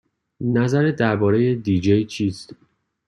نظرت 0.55 0.95
درباره 0.95 1.55
دی 1.55 1.79
جی 1.79 2.05
چیست؟ 2.05 2.53